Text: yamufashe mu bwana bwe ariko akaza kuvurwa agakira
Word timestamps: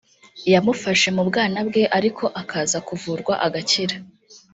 yamufashe 0.53 1.07
mu 1.15 1.23
bwana 1.29 1.57
bwe 1.67 1.83
ariko 1.97 2.23
akaza 2.41 2.77
kuvurwa 2.87 3.33
agakira 3.45 3.95